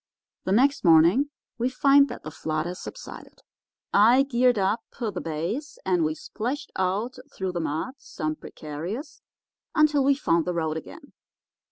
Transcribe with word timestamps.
"The 0.45 0.51
next 0.51 0.83
morning 0.83 1.29
we 1.59 1.69
find 1.69 2.07
that 2.09 2.23
the 2.23 2.31
flood 2.31 2.65
has 2.65 2.79
subsided. 2.81 3.41
I 3.93 4.23
geared 4.23 4.57
up 4.57 4.81
the 4.99 5.11
bays, 5.21 5.77
and 5.85 6.03
we 6.03 6.15
splashed 6.15 6.71
out 6.75 7.19
through 7.31 7.51
the 7.51 7.59
mud, 7.59 7.93
some 7.99 8.35
precarious, 8.35 9.21
until 9.75 10.03
we 10.03 10.15
found 10.15 10.45
the 10.45 10.55
road 10.55 10.75
again. 10.75 11.13